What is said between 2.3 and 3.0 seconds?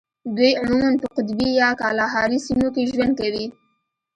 سیمو کې